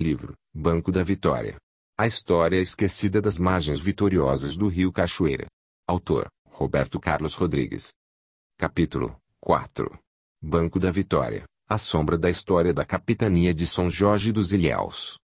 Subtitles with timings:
[0.00, 1.58] Livro, Banco da Vitória.
[1.98, 5.46] A história esquecida das margens vitoriosas do rio Cachoeira.
[5.86, 7.90] Autor, Roberto Carlos Rodrigues.
[8.56, 9.98] Capítulo 4.
[10.40, 11.44] Banco da Vitória.
[11.68, 15.18] A sombra da história da capitania de São Jorge dos Ilhéus.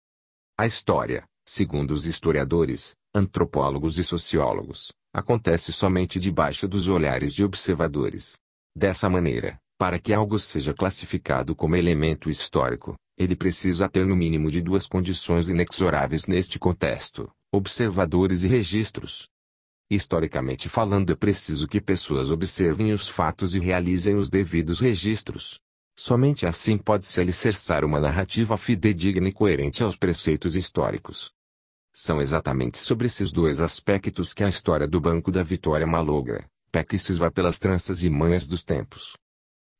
[0.58, 8.36] A história, segundo os historiadores, antropólogos e sociólogos, acontece somente debaixo dos olhares de observadores.
[8.76, 14.50] Dessa maneira, para que algo seja classificado como elemento histórico, ele precisa ter no mínimo
[14.50, 19.28] de duas condições inexoráveis neste contexto: observadores e registros.
[19.88, 25.60] Historicamente falando, é preciso que pessoas observem os fatos e realizem os devidos registros.
[25.96, 31.32] Somente assim pode-se alicerçar uma narrativa fidedigna e coerente aos preceitos históricos.
[31.92, 36.94] São exatamente sobre esses dois aspectos que a história do Banco da Vitória malogra, peca
[36.94, 39.16] e esvai pelas tranças e manhas dos tempos.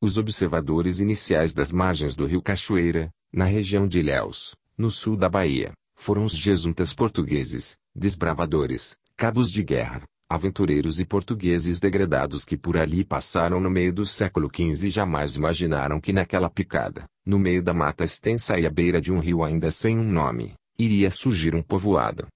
[0.01, 5.29] Os observadores iniciais das margens do rio Cachoeira, na região de Ilhéus, no sul da
[5.29, 12.79] Bahia, foram os jesuítas portugueses, desbravadores, cabos de guerra, aventureiros e portugueses degradados que por
[12.79, 17.63] ali passaram no meio do século XV e jamais imaginaram que naquela picada, no meio
[17.63, 21.55] da mata extensa e à beira de um rio ainda sem um nome, iria surgir
[21.55, 22.27] um povoado.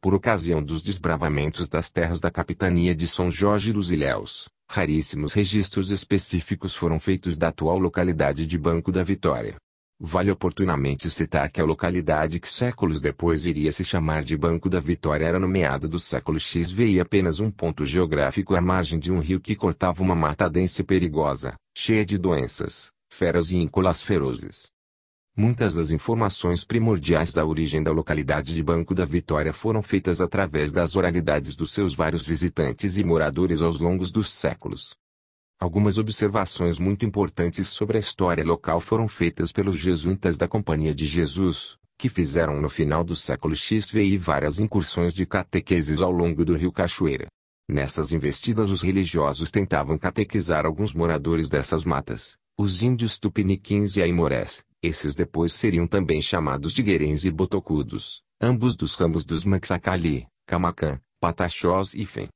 [0.00, 5.90] Por ocasião dos desbravamentos das terras da capitania de São Jorge dos Ilhéus, raríssimos registros
[5.90, 9.56] específicos foram feitos da atual localidade de Banco da Vitória,
[10.02, 14.80] Vale oportunamente citar que a localidade que séculos depois iria se chamar de Banco da
[14.80, 19.12] Vitória era no meado do século XV e apenas um ponto geográfico à margem de
[19.12, 24.00] um rio que cortava uma mata densa e perigosa, cheia de doenças, feras e íncolas
[24.00, 24.68] ferozes.
[25.36, 30.72] Muitas das informações primordiais da origem da localidade de Banco da Vitória foram feitas através
[30.72, 34.96] das oralidades dos seus vários visitantes e moradores aos longos dos séculos.
[35.60, 41.06] Algumas observações muito importantes sobre a história local foram feitas pelos jesuítas da Companhia de
[41.06, 46.56] Jesus, que fizeram no final do século XVI várias incursões de catequeses ao longo do
[46.56, 47.26] rio Cachoeira.
[47.68, 54.64] Nessas investidas os religiosos tentavam catequizar alguns moradores dessas matas, os índios tupiniquins e aimorés,
[54.82, 60.98] esses depois seriam também chamados de guerens e botocudos, ambos dos ramos dos Maxacali, Camacã,
[61.20, 62.28] Pataxós e Fem.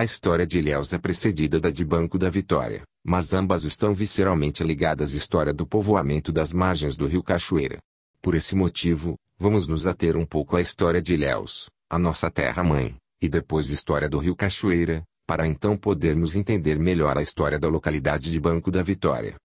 [0.00, 4.64] A história de Ilhéus é precedida da de Banco da Vitória, mas ambas estão visceralmente
[4.64, 7.78] ligadas à história do povoamento das margens do rio Cachoeira.
[8.22, 12.96] Por esse motivo, vamos nos ater um pouco à história de Ilhéus, a nossa terra-mãe,
[13.20, 18.32] e depois história do rio Cachoeira, para então podermos entender melhor a história da localidade
[18.32, 19.36] de Banco da Vitória.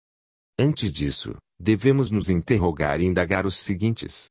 [0.57, 4.29] Antes disso, devemos nos interrogar e indagar os seguintes.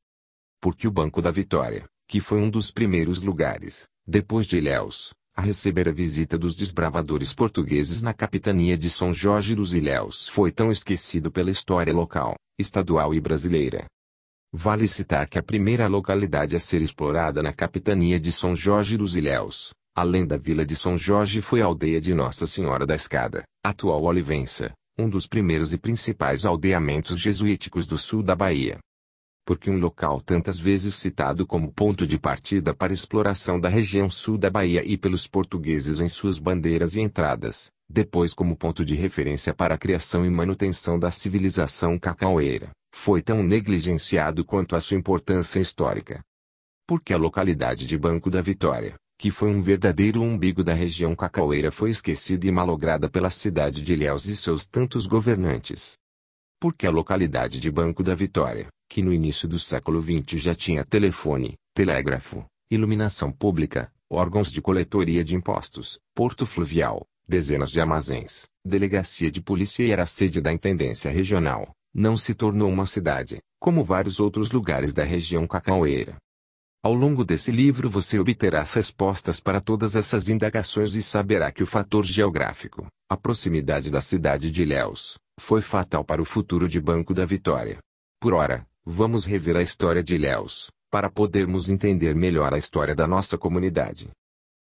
[0.59, 5.13] Por que o Banco da Vitória, que foi um dos primeiros lugares, depois de Ilhéus,
[5.35, 10.49] a receber a visita dos desbravadores portugueses na capitania de São Jorge dos Ilhéus foi
[10.49, 13.85] tão esquecido pela história local, estadual e brasileira.
[14.53, 19.17] Vale citar que a primeira localidade a ser explorada na capitania de São Jorge dos
[19.17, 23.43] Ilhéus, além da vila de São Jorge foi a aldeia de Nossa Senhora da Escada,
[23.61, 28.79] atual Olivença, um dos primeiros e principais aldeamentos jesuíticos do sul da Bahia
[29.45, 34.39] porque um local tantas vezes citado como ponto de partida para exploração da região sul
[34.39, 39.53] da Bahia e pelos portugueses em suas bandeiras e entradas, depois como ponto de referência
[39.53, 45.59] para a criação e manutenção da civilização cacaueira, foi tão negligenciado quanto a sua importância
[45.59, 46.23] histórica.
[46.87, 51.71] Porque a localidade de Banco da Vitória, que foi um verdadeiro umbigo da região cacaueira
[51.71, 55.97] foi esquecida e malograda pela cidade de Ilhéus e seus tantos governantes.
[56.59, 60.85] Porque a localidade de Banco da Vitória, que no início do século XX já tinha
[60.85, 69.31] telefone, telégrafo, iluminação pública, órgãos de coletoria de impostos, porto fluvial, dezenas de armazéns, delegacia
[69.31, 74.19] de polícia e era sede da intendência regional, não se tornou uma cidade, como vários
[74.19, 76.17] outros lugares da região cacaueira.
[76.83, 81.63] Ao longo desse livro você obterá as respostas para todas essas indagações e saberá que
[81.63, 86.79] o fator geográfico, a proximidade da cidade de Ilhéus, foi fatal para o futuro de
[86.79, 87.79] Banco da Vitória.
[88.19, 93.07] Por ora, Vamos rever a história de Ilhéus, para podermos entender melhor a história da
[93.07, 94.11] nossa comunidade.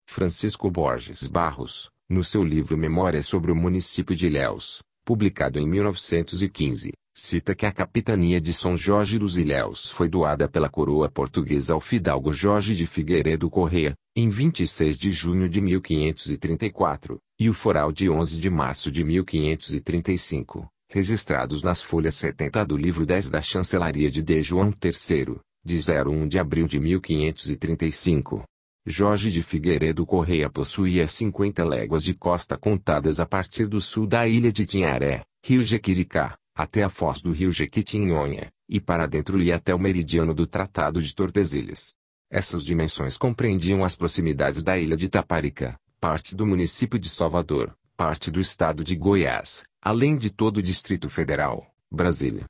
[0.08, 6.92] Francisco Borges Barros, no seu livro Memórias sobre o município de Ilhéus, publicado em 1915,
[7.12, 11.80] cita que a capitania de São Jorge dos Ilhéus foi doada pela coroa portuguesa ao
[11.80, 18.08] fidalgo Jorge de Figueiredo Correa, em 26 de junho de 1534, e o foral de
[18.08, 24.22] 11 de março de 1535 registrados nas folhas 70 do livro 10 da Chancelaria de
[24.22, 24.40] D.
[24.42, 28.44] João III, de 01 de abril de 1535.
[28.86, 34.28] Jorge de Figueiredo Correia possuía 50 léguas de costa contadas a partir do sul da
[34.28, 39.56] ilha de Tinharé, rio Jequiricá, até a foz do rio Jequitinhonha, e para dentro ia
[39.56, 41.94] até o meridiano do Tratado de Tordesilhas.
[42.30, 48.30] Essas dimensões compreendiam as proximidades da ilha de Taparica, parte do município de Salvador, parte
[48.30, 52.46] do estado de Goiás, além de todo o Distrito Federal, Brasília.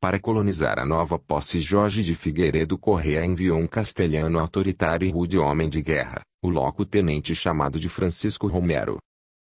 [0.00, 5.38] Para colonizar a nova posse Jorge de Figueiredo Correa enviou um castelhano autoritário e rude
[5.38, 8.98] homem de guerra, o loco-tenente chamado de Francisco Romero.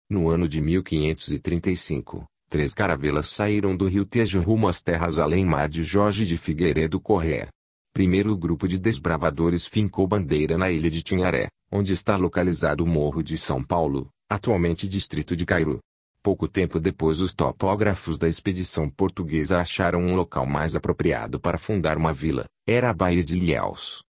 [0.10, 5.84] No ano de 1535, três caravelas saíram do rio Tejo rumo às terras além-mar de
[5.84, 7.50] Jorge de Figueiredo Correa.
[7.94, 12.88] Primeiro o grupo de desbravadores fincou bandeira na ilha de Tinharé, onde está localizado o
[12.88, 15.82] Morro de São Paulo, atualmente distrito de Cairu.
[16.22, 21.98] Pouco tempo depois os topógrafos da expedição portuguesa acharam um local mais apropriado para fundar
[21.98, 24.04] uma vila, era a Baía de Ilhéus.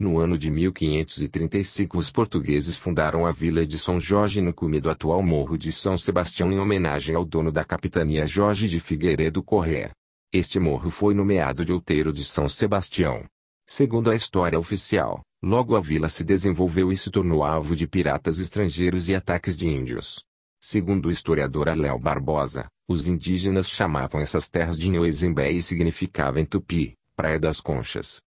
[0.00, 4.88] No ano de 1535 os portugueses fundaram a vila de São Jorge no cume do
[4.88, 9.90] atual Morro de São Sebastião em homenagem ao dono da capitania Jorge de Figueiredo Correa.
[10.32, 13.26] Este morro foi nomeado de outeiro de São Sebastião.
[13.68, 18.40] Segundo a história oficial, logo a vila se desenvolveu e se tornou alvo de piratas
[18.40, 20.24] estrangeiros e ataques de índios.
[20.64, 26.44] Segundo o historiador Aléo Barbosa, os indígenas chamavam essas terras de Nhoezembé e significava em
[26.44, 28.20] tupi, Praia das Conchas.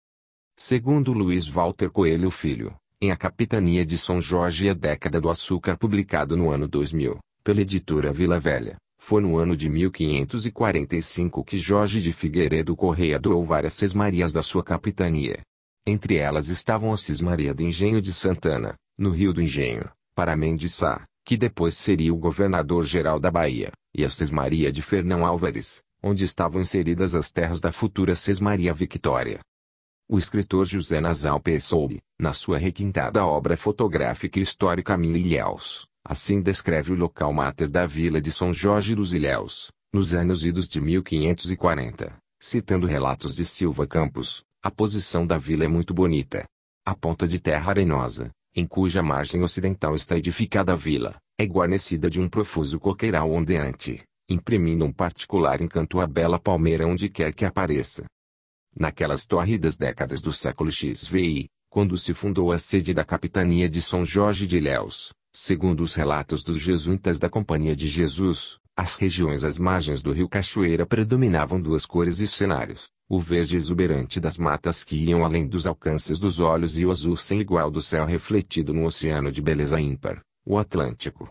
[0.59, 5.31] Segundo Luiz Walter Coelho Filho, em A Capitania de São Jorge e a Década do
[5.31, 11.57] Açúcar publicado no ano 2000, pela editora Vila Velha, foi no ano de 1545 que
[11.57, 15.39] Jorge de Figueiredo Correia doou várias sesmarias da sua capitania.
[15.87, 21.05] Entre elas estavam a Cismaria do Engenho de Santana, no Rio do Engenho, para Mendiçá,
[21.25, 26.61] que depois seria o governador-geral da Bahia, e a Sesmaria de Fernão Álvares, onde estavam
[26.61, 29.41] inseridas as terras da futura Sesmaria Victória.
[30.09, 36.93] O escritor José Nasal Pessoa, na sua requintada obra fotográfica histórica Mil Ilhéus, Assim descreve
[36.93, 42.15] o local máter da vila de São Jorge dos Ilhéus, nos anos idos de 1540,
[42.39, 46.45] citando relatos de Silva Campos, a posição da vila é muito bonita.
[46.85, 52.09] A ponta de terra arenosa, em cuja margem ocidental está edificada a vila, é guarnecida
[52.09, 57.45] de um profuso coqueiral ondeante, imprimindo um particular encanto à bela palmeira onde quer que
[57.45, 58.05] apareça.
[58.79, 64.05] Naquelas torridas décadas do século XVI, quando se fundou a sede da capitania de São
[64.05, 69.59] Jorge de Ilhéus, Segundo os relatos dos jesuítas da Companhia de Jesus, as regiões às
[69.59, 74.97] margens do rio Cachoeira predominavam duas cores e cenários, o verde exuberante das matas que
[74.97, 78.85] iam além dos alcances dos olhos e o azul sem igual do céu refletido no
[78.85, 81.29] oceano de beleza ímpar, o Atlântico.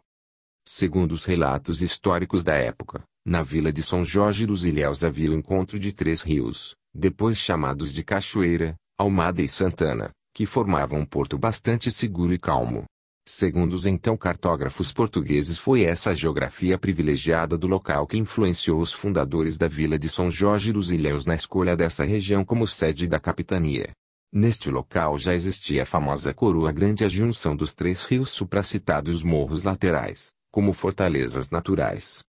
[0.66, 5.34] Segundo os relatos históricos da época, na vila de São Jorge dos Ilhéus havia o
[5.34, 11.38] encontro de três rios, depois chamados de Cachoeira, Almada e Santana, que formavam um porto
[11.38, 12.86] bastante seguro e calmo.
[13.26, 19.58] Segundo os então cartógrafos portugueses foi essa geografia privilegiada do local que influenciou os fundadores
[19.58, 23.92] da vila de São Jorge dos Ilhéus na escolha dessa região como sede da capitania.
[24.30, 29.64] Neste local já existia a famosa coroa grande a junção dos três rios supracitados morros
[29.64, 32.26] laterais, como fortalezas naturais.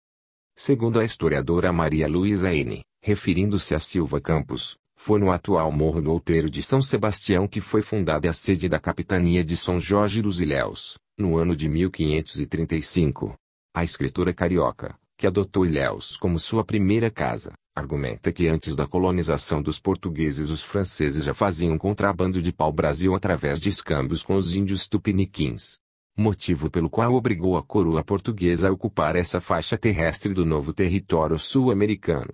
[0.55, 6.13] Segundo a historiadora Maria Luísa N., referindo-se a Silva Campos, foi no atual Morro do
[6.13, 10.41] Outeiro de São Sebastião que foi fundada a sede da capitania de São Jorge dos
[10.41, 13.35] Ilhéus, no ano de 1535.
[13.75, 19.61] A escritora carioca, que adotou Ilhéus como sua primeira casa, argumenta que antes da colonização
[19.61, 24.87] dos portugueses os franceses já faziam contrabando de pau-brasil através de escambios com os índios
[24.87, 25.79] tupiniquins.
[26.17, 31.37] Motivo pelo qual obrigou a coroa portuguesa a ocupar essa faixa terrestre do novo território
[31.41, 32.31] sul-americano.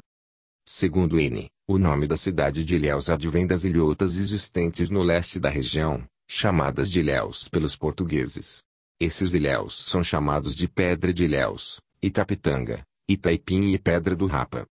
[0.66, 5.50] Segundo N., o nome da cidade de Ilhéus advém das ilhotas existentes no leste da
[5.50, 8.62] região, chamadas de Ilhéus pelos portugueses.
[8.98, 14.66] Esses ilhéus são chamados de Pedra de Ilhéus, Itapitanga, Itaipim e Pedra do Rapa.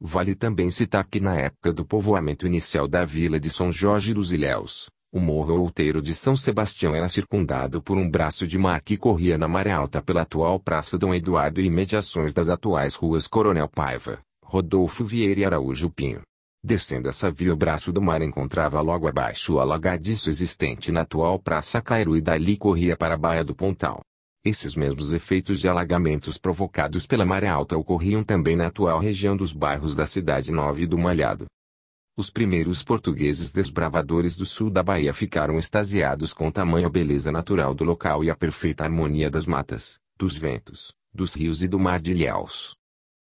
[0.00, 4.32] Vale também citar que na época do povoamento inicial da vila de São Jorge dos
[4.32, 8.96] Ilhéus, o morro outeiro de São Sebastião era circundado por um braço de mar que
[8.96, 13.68] corria na maré alta pela atual Praça Dom Eduardo e imediações das atuais ruas Coronel
[13.68, 14.20] Paiva.
[14.50, 16.22] Rodolfo Vieira e Araújo Pinho.
[16.62, 21.38] Descendo essa via o braço do mar encontrava logo abaixo o alagadiço existente na atual
[21.38, 24.00] Praça Cairo e dali corria para a Baía do Pontal.
[24.44, 29.52] Esses mesmos efeitos de alagamentos provocados pela maré alta ocorriam também na atual região dos
[29.52, 31.46] bairros da Cidade Nova e do Malhado.
[32.16, 37.84] Os primeiros portugueses desbravadores do sul da Bahia ficaram extasiados com tamanha beleza natural do
[37.84, 42.10] local e a perfeita harmonia das matas, dos ventos, dos rios e do mar de
[42.10, 42.77] Ilhéus.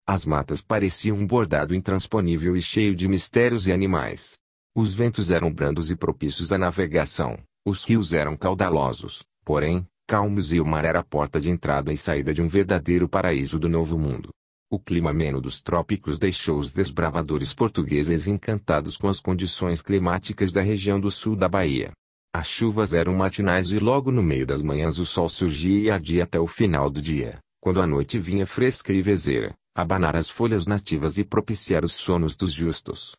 [0.09, 4.37] As matas pareciam um bordado intransponível e cheio de mistérios e animais.
[4.73, 10.61] Os ventos eram brandos e propícios à navegação, os rios eram caudalosos, porém, calmos e
[10.61, 13.99] o mar era a porta de entrada e saída de um verdadeiro paraíso do novo
[13.99, 14.29] mundo.
[14.71, 20.61] O clima ameno dos trópicos deixou os desbravadores portugueses encantados com as condições climáticas da
[20.61, 21.91] região do sul da Bahia.
[22.33, 26.23] As chuvas eram matinais e logo no meio das manhãs o sol surgia e ardia
[26.23, 30.65] até o final do dia, quando a noite vinha fresca e vezeira, abanar as folhas
[30.65, 33.15] nativas e propiciar os sonos dos justos.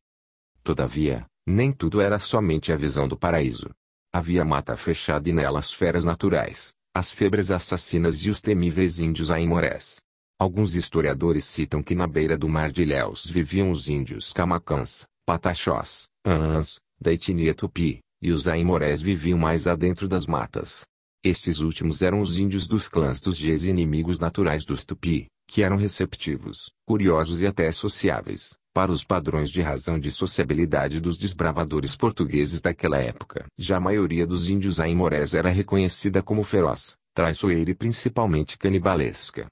[0.65, 3.71] Todavia, nem tudo era somente a visão do paraíso.
[4.13, 9.99] Havia mata fechada e nelas feras naturais, as febres assassinas e os temíveis índios aimorés.
[10.37, 16.09] Alguns historiadores citam que na beira do mar de Ilhéus viviam os índios camacãs, pataxós,
[16.27, 20.85] ããs, da etnia tupi, e os aimorés viviam mais adentro das matas.
[21.23, 25.77] Estes últimos eram os índios dos clãs dos Gs inimigos naturais dos tupi, que eram
[25.77, 32.61] receptivos, curiosos e até sociáveis, para os padrões de razão de sociabilidade dos desbravadores portugueses
[32.61, 33.47] daquela época.
[33.57, 39.49] Já a maioria dos índios aimorés era reconhecida como feroz, traiçoeira e principalmente canibalesca.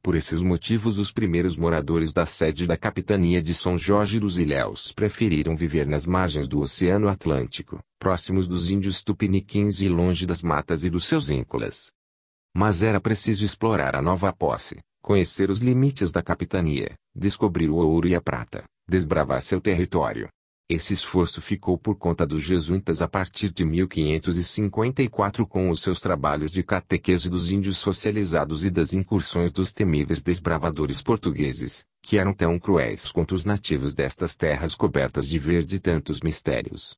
[0.00, 4.92] Por esses motivos os primeiros moradores da sede da capitania de São Jorge dos Ilhéus
[4.92, 10.84] preferiram viver nas margens do Oceano Atlântico, próximos dos índios tupiniquins e longe das matas
[10.84, 11.90] e dos seus íncolas.
[12.54, 18.08] Mas era preciso explorar a nova posse, conhecer os limites da capitania, descobrir o ouro
[18.08, 20.30] e a prata, desbravar seu território,
[20.66, 26.50] esse esforço ficou por conta dos jesuítas a partir de 1554 com os seus trabalhos
[26.50, 32.58] de catequese dos índios socializados e das incursões dos temíveis desbravadores portugueses, que eram tão
[32.58, 36.96] cruéis quanto os nativos destas terras cobertas de verde e tantos mistérios.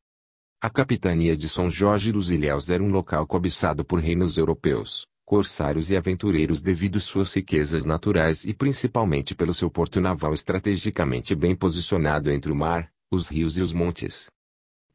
[0.63, 5.91] A capitania de São Jorge dos Ilhéus era um local cobiçado por reinos europeus, corsários
[5.91, 12.31] e aventureiros devido suas riquezas naturais e principalmente pelo seu porto naval estrategicamente bem posicionado
[12.31, 14.27] entre o mar, os rios e os montes.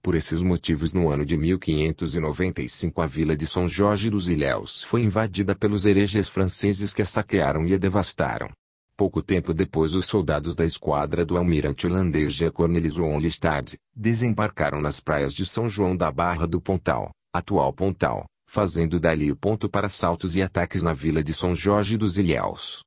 [0.01, 5.03] Por esses motivos no ano de 1595 a vila de São Jorge dos Ilhéus foi
[5.03, 8.49] invadida pelos hereges franceses que a saquearam e a devastaram.
[8.95, 15.01] Pouco tempo depois os soldados da esquadra do almirante holandês Jean Cornelis Onlistad desembarcaram nas
[15.01, 19.87] praias de São João da Barra do Pontal, atual Pontal, fazendo dali o ponto para
[19.87, 22.83] assaltos e ataques na vila de São Jorge dos Ilhéus.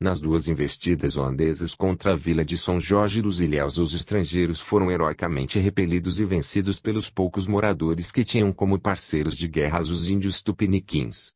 [0.00, 4.90] Nas duas investidas holandesas contra a vila de São Jorge dos Ilhéus os estrangeiros foram
[4.90, 10.42] heroicamente repelidos e vencidos pelos poucos moradores que tinham como parceiros de guerras os índios
[10.42, 11.34] tupiniquins.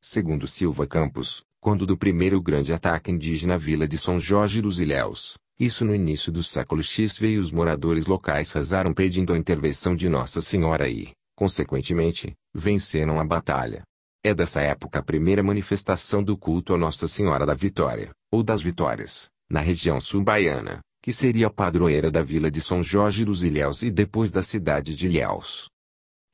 [0.00, 4.78] Segundo Silva Campos, quando do primeiro grande ataque indígena à vila de São Jorge dos
[4.78, 9.96] Ilhéus, isso no início do século X veio os moradores locais rezaram pedindo a intervenção
[9.96, 13.82] de Nossa Senhora e, consequentemente, venceram a batalha.
[14.22, 18.60] É dessa época a primeira manifestação do culto a Nossa Senhora da Vitória, ou das
[18.60, 23.82] Vitórias, na região sul-baiana, que seria a padroeira da vila de São Jorge dos Ilhéus
[23.82, 25.70] e depois da cidade de Ilhéus.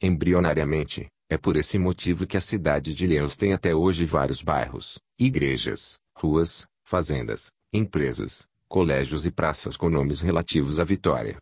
[0.03, 4.99] Embrionariamente, é por esse motivo que a cidade de Ilhéus tem até hoje vários bairros,
[5.17, 11.37] igrejas, ruas, fazendas, empresas, colégios e praças com nomes relativos à Vitória.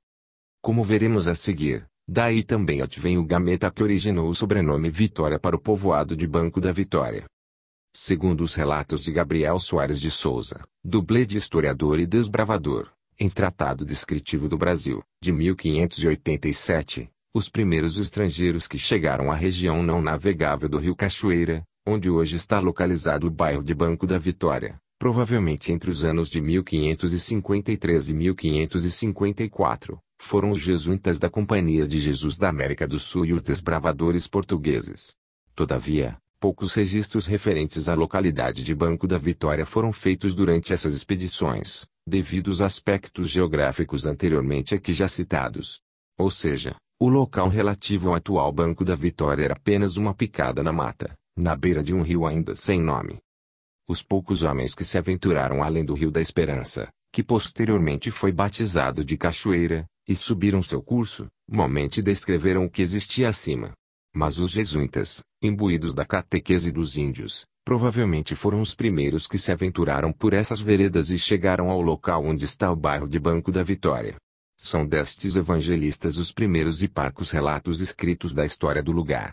[0.61, 5.57] Como veremos a seguir, Daí também advém o gameta que originou o sobrenome Vitória para
[5.57, 7.25] o povoado de Banco da Vitória.
[7.97, 13.85] Segundo os relatos de Gabriel Soares de Souza, dublê de historiador e desbravador, em Tratado
[13.85, 20.77] Descritivo do Brasil, de 1587, os primeiros estrangeiros que chegaram à região não navegável do
[20.77, 26.05] rio Cachoeira, onde hoje está localizado o bairro de Banco da Vitória, provavelmente entre os
[26.05, 32.99] anos de 1553 e 1554, foram os jesuítas da Companhia de Jesus da América do
[32.99, 35.15] Sul e os desbravadores portugueses.
[35.55, 41.87] Todavia, poucos registros referentes à localidade de Banco da Vitória foram feitos durante essas expedições,
[42.07, 45.81] devido aos aspectos geográficos anteriormente aqui já citados.
[46.19, 50.73] Ou seja, o local relativo ao atual Banco da Vitória era apenas uma picada na
[50.73, 53.19] mata, na beira de um rio ainda sem nome.
[53.87, 59.05] Os poucos homens que se aventuraram além do Rio da Esperança, que posteriormente foi batizado
[59.05, 63.73] de Cachoeira, e subiram seu curso, momente descreveram o que existia acima.
[64.15, 70.13] Mas os jesuítas, imbuídos da catequese dos índios, provavelmente foram os primeiros que se aventuraram
[70.13, 74.17] por essas veredas e chegaram ao local onde está o bairro de Banco da Vitória.
[74.57, 79.33] São destes evangelistas os primeiros e parcos relatos escritos da história do lugar.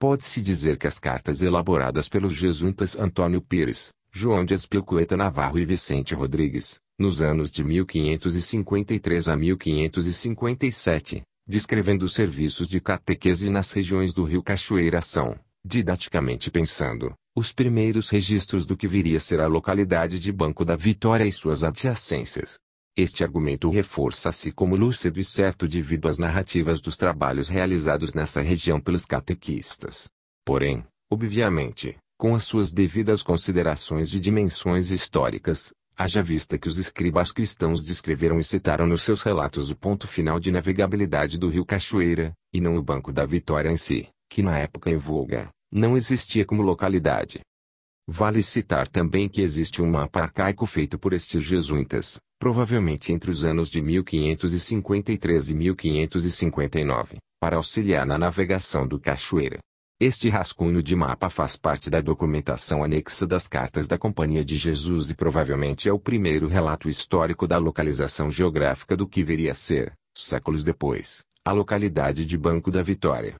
[0.00, 5.64] Pode-se dizer que as cartas elaboradas pelos jesuítas Antônio Pires, João de Espilcueta Navarro e
[5.64, 14.12] Vicente Rodrigues, nos anos de 1553 a 1557, descrevendo os serviços de catequese nas regiões
[14.12, 19.46] do Rio Cachoeira são, didaticamente pensando, os primeiros registros do que viria a ser a
[19.46, 22.58] localidade de Banco da Vitória e suas adjacências.
[22.96, 28.80] Este argumento reforça-se como lúcido e certo devido às narrativas dos trabalhos realizados nessa região
[28.80, 30.08] pelos catequistas.
[30.44, 37.32] Porém, obviamente, com as suas devidas considerações de dimensões históricas, Haja vista que os escribas
[37.32, 42.32] cristãos descreveram e citaram nos seus relatos o ponto final de navegabilidade do rio Cachoeira,
[42.52, 46.44] e não o Banco da Vitória em si, que na época em voga, não existia
[46.44, 47.40] como localidade.
[48.06, 53.44] Vale citar também que existe um mapa arcaico feito por estes jesuítas, provavelmente entre os
[53.44, 59.58] anos de 1553 e 1559, para auxiliar na navegação do Cachoeira.
[60.00, 65.10] Este rascunho de mapa faz parte da documentação anexa das cartas da Companhia de Jesus
[65.10, 69.92] e provavelmente é o primeiro relato histórico da localização geográfica do que viria a ser,
[70.16, 73.34] séculos depois, a localidade de Banco da Vitória.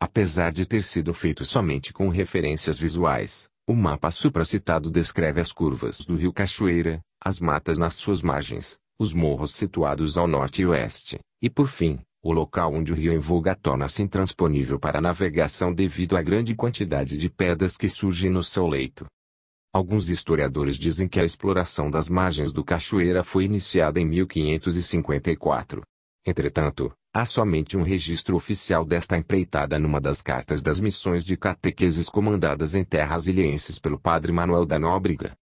[0.00, 6.04] Apesar de ter sido feito somente com referências visuais, o mapa supracitado descreve as curvas
[6.04, 11.20] do rio Cachoeira, as matas nas suas margens, os morros situados ao norte e oeste,
[11.40, 16.16] e por fim, o local onde o rio em voga torna-se intransponível para navegação devido
[16.16, 19.04] à grande quantidade de pedras que surgem no seu leito.
[19.70, 25.82] Alguns historiadores dizem que a exploração das margens do Cachoeira foi iniciada em 1554.
[26.26, 32.08] Entretanto, há somente um registro oficial desta empreitada numa das cartas das missões de catequeses
[32.08, 35.34] comandadas em terras ilhenses pelo padre Manuel da Nóbrega,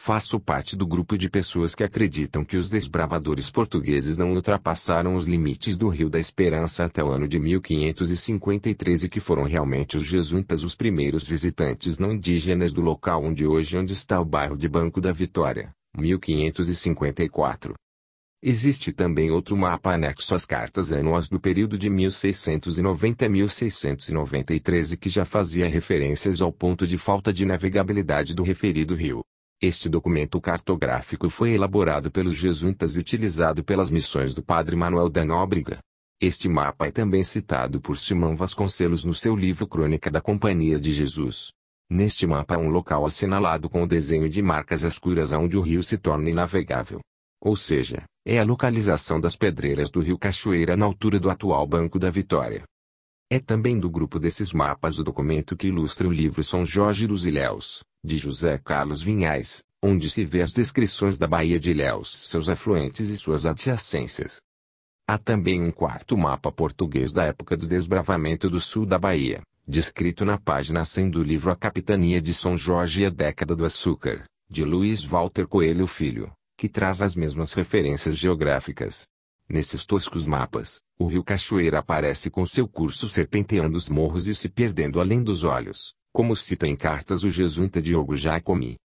[0.00, 5.26] Faço parte do grupo de pessoas que acreditam que os desbravadores portugueses não ultrapassaram os
[5.26, 10.04] limites do Rio da Esperança até o ano de 1553 e que foram realmente os
[10.04, 14.68] jesuítas os primeiros visitantes não indígenas do local onde hoje onde está o bairro de
[14.68, 17.74] Banco da Vitória, 1554.
[18.40, 25.08] Existe também outro mapa anexo às cartas anuais do período de 1690 a 1693 que
[25.08, 29.22] já fazia referências ao ponto de falta de navegabilidade do referido rio.
[29.60, 35.24] Este documento cartográfico foi elaborado pelos jesuítas e utilizado pelas missões do padre Manuel da
[35.24, 35.80] Nóbrega.
[36.20, 40.92] Este mapa é também citado por Simão Vasconcelos no seu livro Crônica da Companhia de
[40.92, 41.50] Jesus.
[41.90, 45.82] Neste mapa há um local assinalado com o desenho de marcas escuras onde o rio
[45.82, 47.00] se torna inavegável.
[47.40, 51.98] Ou seja, é a localização das pedreiras do rio Cachoeira na altura do atual Banco
[51.98, 52.62] da Vitória.
[53.28, 57.26] É também do grupo desses mapas o documento que ilustra o livro São Jorge dos
[57.26, 62.48] Ilhéus, de José Carlos Vinhais, onde se vê as descrições da Baía de Ilhéus, seus
[62.48, 64.40] afluentes e suas adjacências.
[65.06, 70.24] Há também um quarto mapa português da época do desbravamento do sul da Bahia, descrito
[70.24, 74.24] na página 100 do livro A Capitania de São Jorge e a Década do Açúcar,
[74.48, 79.06] de Luiz Walter Coelho Filho, que traz as mesmas referências geográficas.
[79.48, 84.48] Nesses toscos mapas, o rio Cachoeira aparece com seu curso serpenteando os morros e se
[84.48, 88.76] perdendo além dos olhos como cita em cartas o jesuíta Diogo Jacomi.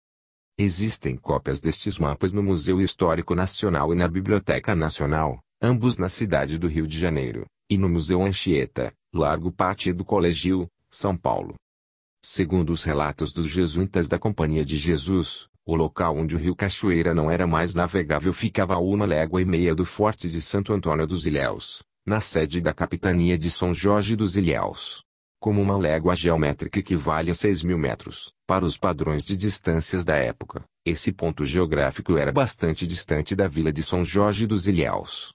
[0.57, 6.57] Existem cópias destes mapas no Museu Histórico Nacional e na Biblioteca Nacional, ambos na cidade
[6.59, 11.55] do Rio de Janeiro, e no Museu Anchieta, Largo Pátio do Colegio, São Paulo.
[12.23, 17.13] Segundo os relatos dos jesuítas da Companhia de Jesus, o local onde o rio Cachoeira
[17.13, 21.07] não era mais navegável ficava a uma légua e meia do Forte de Santo Antônio
[21.07, 25.02] dos Ilhéus, na sede da Capitania de São Jorge dos Ilhéus
[25.43, 28.31] como uma légua geométrica equivale a 6 mil metros.
[28.47, 33.69] Para os padrões de distâncias da época, esse ponto geográfico era bastante distante da vila
[33.69, 35.33] de São Jorge dos Ilhéus.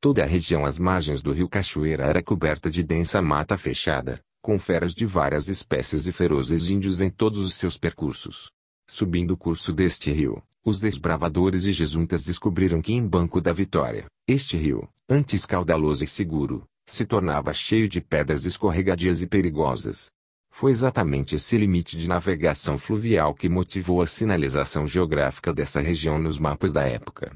[0.00, 4.58] Toda a região às margens do rio Cachoeira era coberta de densa mata fechada, com
[4.58, 8.50] feras de várias espécies e ferozes índios em todos os seus percursos.
[8.84, 14.06] Subindo o curso deste rio, os desbravadores e jesuítas descobriram que em Banco da Vitória,
[14.26, 20.12] este rio, antes caudaloso e seguro, se tornava cheio de pedras escorregadias e perigosas.
[20.50, 26.38] Foi exatamente esse limite de navegação fluvial que motivou a sinalização geográfica dessa região nos
[26.38, 27.32] mapas da época.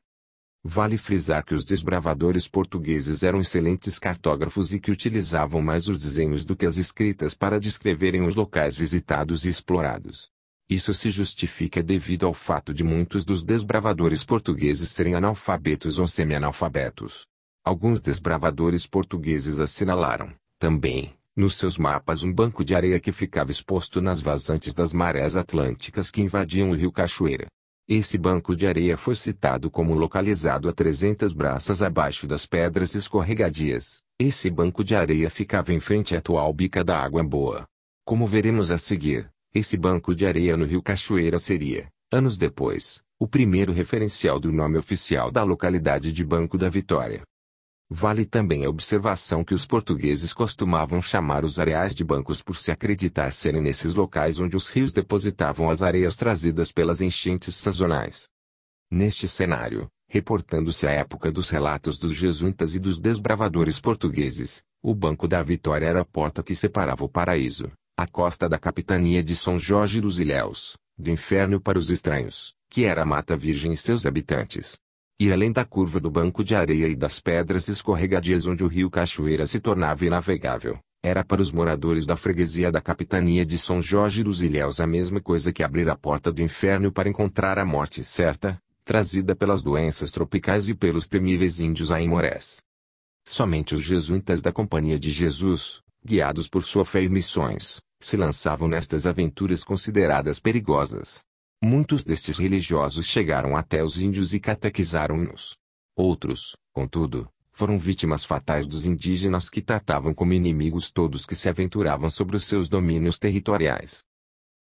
[0.63, 6.45] Vale frisar que os desbravadores portugueses eram excelentes cartógrafos e que utilizavam mais os desenhos
[6.45, 10.31] do que as escritas para descreverem os locais visitados e explorados.
[10.69, 17.27] Isso se justifica devido ao fato de muitos dos desbravadores portugueses serem analfabetos ou semi-analfabetos.
[17.63, 24.01] Alguns desbravadores portugueses assinalaram, também, nos seus mapas um banco de areia que ficava exposto
[24.01, 27.47] nas vazantes das marés atlânticas que invadiam o rio Cachoeira.
[27.87, 34.03] Esse banco de areia foi citado como localizado a 300 braças abaixo das pedras escorregadias.
[34.19, 37.65] Esse banco de areia ficava em frente à atual bica da Água Boa.
[38.07, 43.27] Como veremos a seguir, esse banco de areia no rio Cachoeira seria, anos depois, o
[43.27, 47.23] primeiro referencial do nome oficial da localidade de Banco da Vitória.
[47.93, 52.71] Vale também a observação que os portugueses costumavam chamar os areais de bancos por se
[52.71, 58.29] acreditar serem nesses locais onde os rios depositavam as areias trazidas pelas enchentes sazonais.
[58.89, 65.27] Neste cenário, reportando-se a época dos relatos dos jesuítas e dos desbravadores portugueses, o Banco
[65.27, 69.59] da Vitória era a porta que separava o paraíso, a costa da capitania de São
[69.59, 74.07] Jorge dos Ilhéus, do inferno para os estranhos, que era a Mata Virgem e seus
[74.07, 74.79] habitantes.
[75.21, 78.89] E além da curva do banco de areia e das pedras escorregadias onde o rio
[78.89, 84.25] Cachoeira se tornava inavegável, era para os moradores da freguesia da capitania de São Jorge
[84.25, 88.03] dos Ilhéus a mesma coisa que abrir a porta do inferno para encontrar a morte
[88.03, 92.63] certa, trazida pelas doenças tropicais e pelos temíveis índios aimorés.
[93.23, 98.67] Somente os jesuítas da Companhia de Jesus, guiados por sua fé e missões, se lançavam
[98.67, 101.21] nestas aventuras consideradas perigosas.
[101.63, 105.59] Muitos destes religiosos chegaram até os índios e catequizaram-nos.
[105.95, 112.09] Outros, contudo, foram vítimas fatais dos indígenas que tratavam como inimigos todos que se aventuravam
[112.09, 114.03] sobre os seus domínios territoriais.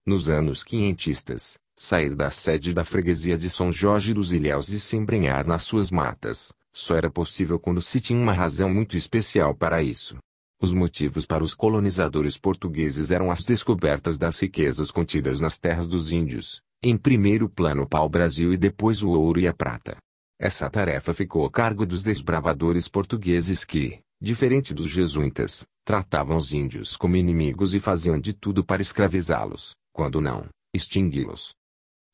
[0.05, 4.97] Nos anos quinhentistas, sair da sede da freguesia de São Jorge dos Ilhéus e se
[4.97, 9.81] embrenhar nas suas matas, só era possível quando se tinha uma razão muito especial para
[9.81, 10.17] isso.
[10.61, 16.11] Os motivos para os colonizadores portugueses eram as descobertas das riquezas contidas nas terras dos
[16.11, 19.97] índios, em primeiro plano o pau-brasil e depois o ouro e a prata.
[20.39, 26.95] Essa tarefa ficou a cargo dos desbravadores portugueses que, diferente dos jesuítas, tratavam os índios
[26.95, 31.53] como inimigos e faziam de tudo para escravizá-los, quando não, extingui-los.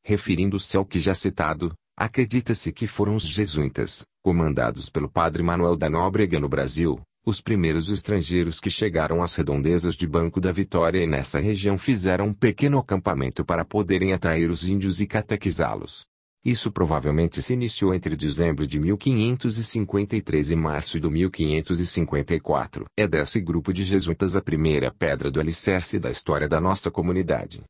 [0.04, 5.90] Referindo-se ao que já citado, acredita-se que foram os jesuítas, comandados pelo padre Manuel da
[5.90, 11.08] Nóbrega no Brasil, os primeiros estrangeiros que chegaram às redondezas de Banco da Vitória e
[11.08, 16.06] nessa região fizeram um pequeno acampamento para poderem atrair os índios e catequizá-los.
[16.46, 22.86] Isso provavelmente se iniciou entre dezembro de 1553 e março de 1554.
[22.96, 27.64] É desse grupo de jesuítas a primeira pedra do alicerce da história da nossa comunidade.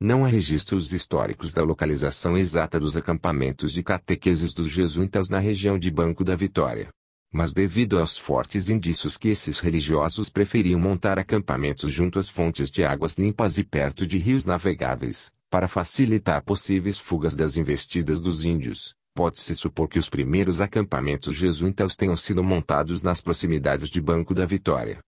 [0.00, 5.76] Não há registros históricos da localização exata dos acampamentos de catequeses dos jesuítas na região
[5.76, 6.90] de Banco da Vitória.
[7.36, 12.84] Mas devido aos fortes indícios que esses religiosos preferiam montar acampamentos junto às fontes de
[12.84, 18.94] águas limpas e perto de rios navegáveis, para facilitar possíveis fugas das investidas dos índios,
[19.16, 24.46] pode-se supor que os primeiros acampamentos jesuítas tenham sido montados nas proximidades de Banco da
[24.46, 25.00] Vitória.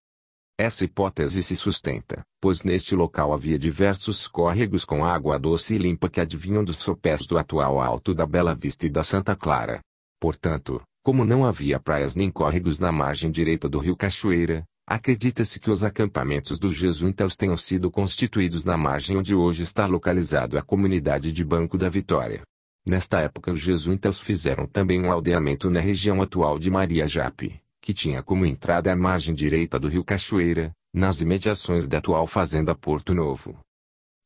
[0.59, 6.09] Essa hipótese se sustenta, pois neste local havia diversos córregos com água doce e limpa
[6.09, 9.81] que advinham dos sopés do atual Alto da Bela Vista e da Santa Clara.
[10.19, 15.71] Portanto, como não havia praias nem córregos na margem direita do rio Cachoeira, acredita-se que
[15.71, 21.31] os acampamentos dos jesuítas tenham sido constituídos na margem onde hoje está localizado a comunidade
[21.31, 22.43] de Banco da Vitória.
[22.85, 27.95] Nesta época os jesuítas fizeram também um aldeamento na região atual de Maria Jape, que
[27.95, 33.15] tinha como entrada a margem direita do rio Cachoeira, nas imediações da atual fazenda Porto
[33.15, 33.57] Novo.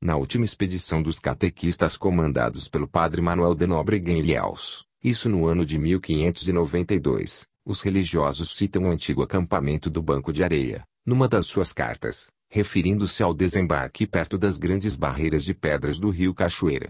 [0.00, 5.46] Na última expedição dos catequistas comandados pelo padre Manuel de Nóbrega em Ilhéus, isso no
[5.46, 11.46] ano de 1592, os religiosos citam o antigo acampamento do Banco de Areia, numa das
[11.46, 16.88] suas cartas, referindo-se ao desembarque perto das grandes barreiras de pedras do rio Cachoeira.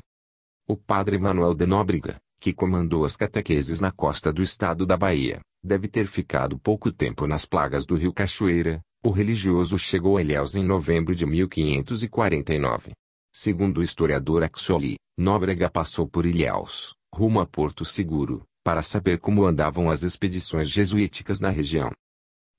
[0.66, 5.40] O padre Manuel de Nóbrega, que comandou as catequeses na costa do estado da Bahia,
[5.62, 10.56] deve ter ficado pouco tempo nas plagas do rio Cachoeira, o religioso chegou a Ilhéus
[10.56, 12.92] em novembro de 1549.
[13.32, 19.44] Segundo o historiador Axoli, Nóbrega passou por Ilhéus, rumo a Porto Seguro, para saber como
[19.44, 21.90] andavam as expedições jesuíticas na região.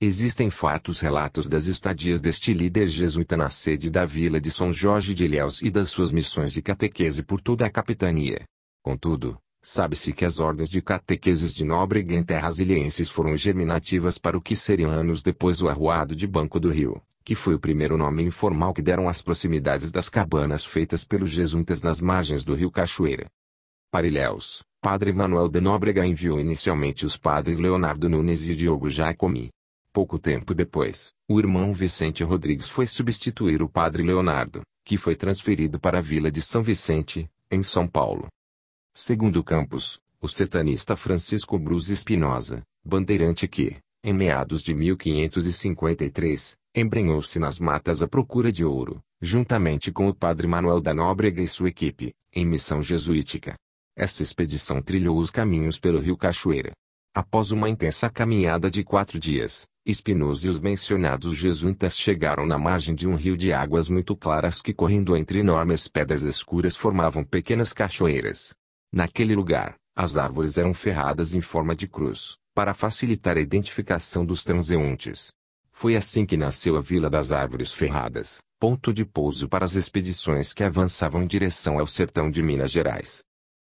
[0.00, 5.14] Existem fartos relatos das estadias deste líder jesuíta na sede da vila de São Jorge
[5.14, 8.42] de Ilhéus e das suas missões de catequese por toda a capitania.
[8.82, 14.36] Contudo, sabe-se que as ordens de catequeses de Nóbrega em terras ilhenses foram germinativas para
[14.36, 17.96] o que seriam anos depois o arruado de Banco do Rio, que foi o primeiro
[17.96, 22.72] nome informal que deram às proximidades das cabanas feitas pelos jesuítas nas margens do rio
[22.72, 23.28] Cachoeira.
[23.92, 29.50] Para Ilhéus, Padre Manuel de Nóbrega enviou inicialmente os padres Leonardo Nunes e Diogo Jacomi.
[29.92, 35.78] Pouco tempo depois, o irmão Vicente Rodrigues foi substituir o padre Leonardo, que foi transferido
[35.78, 38.28] para a vila de São Vicente, em São Paulo.
[38.94, 47.58] Segundo Campos, o sertanista Francisco Brus Espinosa, bandeirante que, em meados de 1553, embrenhou-se nas
[47.58, 52.14] matas à procura de ouro, juntamente com o padre Manuel da Nóbrega e sua equipe,
[52.32, 53.54] em missão jesuítica.
[53.96, 56.72] Essa expedição trilhou os caminhos pelo rio Cachoeira.
[57.14, 62.94] Após uma intensa caminhada de quatro dias, Espinosa e os mencionados jesuítas chegaram na margem
[62.94, 67.72] de um rio de águas muito claras que correndo entre enormes pedras escuras formavam pequenas
[67.72, 68.54] cachoeiras.
[68.92, 74.44] Naquele lugar, as árvores eram ferradas em forma de cruz, para facilitar a identificação dos
[74.44, 75.32] transeuntes.
[75.72, 80.52] Foi assim que nasceu a Vila das Árvores Ferradas, ponto de pouso para as expedições
[80.52, 83.24] que avançavam em direção ao sertão de Minas Gerais.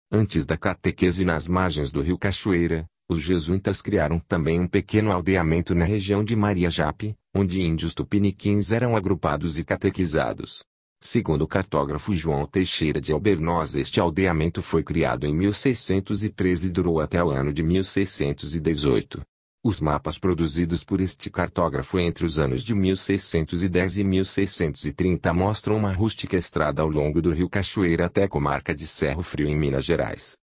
[0.10, 5.76] Antes da catequese nas margens do rio Cachoeira, os jesuítas criaram também um pequeno aldeamento
[5.76, 10.64] na região de Maria Jape, onde índios tupiniquins eram agrupados e catequizados.
[11.02, 17.02] Segundo o cartógrafo João Teixeira de Albernoz este aldeamento foi criado em 1613 e durou
[17.02, 19.22] até o ano de 1618.
[19.70, 25.92] Os mapas produzidos por este cartógrafo entre os anos de 1610 e 1630 mostram uma
[25.92, 29.84] rústica estrada ao longo do rio Cachoeira até a comarca de Cerro Frio em Minas
[29.84, 30.38] Gerais.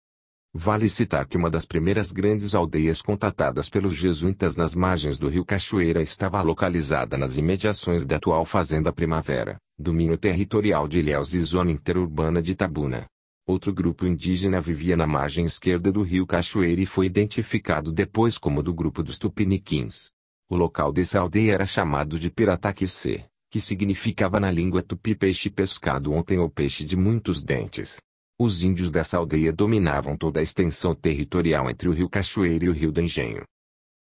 [0.52, 5.46] Vale citar que uma das primeiras grandes aldeias contatadas pelos jesuítas nas margens do rio
[5.46, 11.70] Cachoeira estava localizada nas imediações da atual Fazenda Primavera, domínio territorial de Ilhéus e zona
[11.70, 13.06] interurbana de Tabuna.
[13.52, 18.64] Outro grupo indígena vivia na margem esquerda do rio Cachoeira e foi identificado depois como
[18.64, 20.12] do grupo dos Tupiniquins.
[20.50, 26.14] O local dessa aldeia era chamado de Pirataquicê, que significava na língua tupi peixe pescado
[26.14, 27.98] ontem ou peixe de muitos dentes.
[28.40, 32.74] Os índios dessa aldeia dominavam toda a extensão territorial entre o rio Cachoeira e o
[32.74, 33.44] rio do Engenho.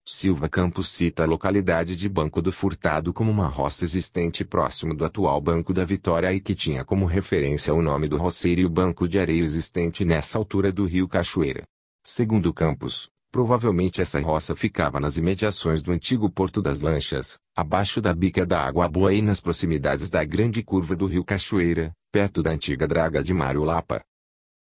[0.08, 5.04] Silva Campos cita a localidade de Banco do Furtado como uma roça existente próximo do
[5.04, 8.70] atual Banco da Vitória e que tinha como referência o nome do roceiro e o
[8.70, 11.64] banco de areia existente nessa altura do rio Cachoeira.
[12.04, 18.14] Segundo Campos, provavelmente essa roça ficava nas imediações do antigo Porto das Lanchas, abaixo da
[18.14, 22.52] bica da Água Boa e nas proximidades da grande curva do rio Cachoeira, perto da
[22.52, 24.04] antiga draga de Mário Lapa.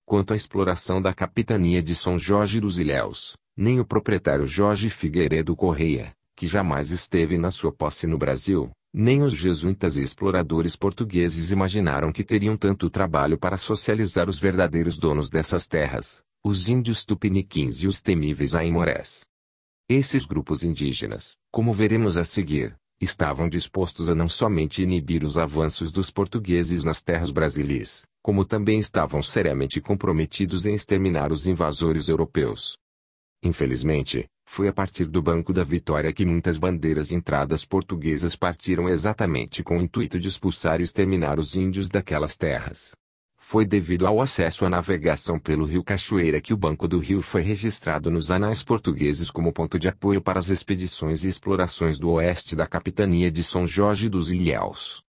[0.07, 5.55] Quanto à exploração da capitania de São Jorge dos Ilhéus, nem o proprietário Jorge Figueiredo
[5.55, 11.51] Correia, que jamais esteve na sua posse no Brasil, nem os jesuítas e exploradores portugueses
[11.51, 17.81] imaginaram que teriam tanto trabalho para socializar os verdadeiros donos dessas terras, os índios tupiniquins
[17.81, 19.25] e os temíveis aimorés.
[19.87, 25.91] Esses grupos indígenas, como veremos a seguir, estavam dispostos a não somente inibir os avanços
[25.91, 32.77] dos portugueses nas terras brasileiras, como também estavam seriamente comprometidos em exterminar os invasores europeus.
[33.43, 39.63] Infelizmente, foi a partir do Banco da Vitória que muitas bandeiras entradas portuguesas partiram exatamente
[39.63, 42.95] com o intuito de expulsar e exterminar os índios daquelas terras.
[43.37, 47.43] Foi devido ao acesso à navegação pelo rio Cachoeira que o Banco do Rio foi
[47.43, 52.55] registrado nos anais portugueses como ponto de apoio para as expedições e explorações do oeste
[52.55, 55.04] da capitania de São Jorge dos Ilhéus.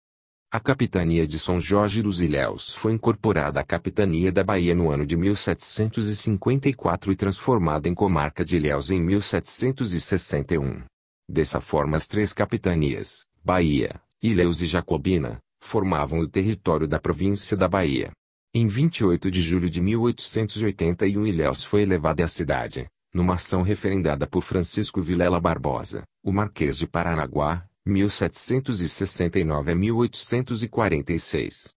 [0.53, 5.05] A capitania de São Jorge dos Ilhéus foi incorporada à capitania da Bahia no ano
[5.05, 10.81] de 1754 e transformada em comarca de Ilhéus em 1761.
[11.25, 17.69] Dessa forma as três capitanias, Bahia, Ilhéus e Jacobina, formavam o território da província da
[17.69, 18.11] Bahia.
[18.53, 24.41] Em 28 de julho de 1881 Ilhéus foi elevada à cidade, numa ação referendada por
[24.41, 31.69] Francisco Vilela Barbosa, o Marquês de Paranaguá, 1769 a 1846.